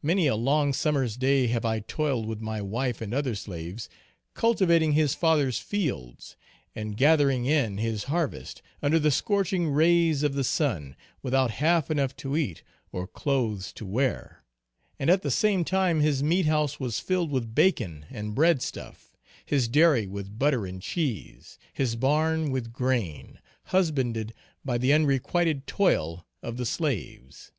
Many 0.00 0.26
a 0.26 0.34
long 0.34 0.72
summer's 0.72 1.18
day 1.18 1.48
have 1.48 1.66
I 1.66 1.80
toiled 1.80 2.24
with 2.26 2.40
my 2.40 2.62
wife 2.62 3.02
and 3.02 3.12
other 3.12 3.34
slaves, 3.34 3.90
cultivating 4.32 4.92
his 4.92 5.14
father's 5.14 5.58
fields, 5.58 6.36
and 6.74 6.96
gathering 6.96 7.44
in 7.44 7.76
his 7.76 8.04
harvest, 8.04 8.62
under 8.82 8.98
the 8.98 9.10
scorching 9.10 9.68
rays 9.68 10.22
of 10.22 10.32
the 10.32 10.42
sun, 10.42 10.96
without 11.22 11.50
half 11.50 11.90
enough 11.90 12.16
to 12.16 12.34
eat, 12.34 12.62
or 12.92 13.06
clothes 13.06 13.70
to 13.74 13.84
wear, 13.84 14.42
and 14.98 15.10
at 15.10 15.20
the 15.20 15.30
same 15.30 15.66
time 15.66 16.00
his 16.00 16.22
meat 16.22 16.46
house 16.46 16.80
was 16.80 16.98
filled 16.98 17.30
with 17.30 17.54
bacon 17.54 18.06
and 18.08 18.34
bread 18.34 18.62
stuff; 18.62 19.18
his 19.44 19.68
dairy 19.68 20.06
with 20.06 20.38
butter 20.38 20.64
and 20.64 20.80
cheese; 20.80 21.58
his 21.74 21.94
barn 21.94 22.50
with 22.50 22.72
grain, 22.72 23.38
husbanded 23.64 24.32
by 24.64 24.78
the 24.78 24.94
unrequited 24.94 25.66
toil 25.66 26.24
of 26.42 26.56
the 26.56 26.64
slaves. 26.64 27.52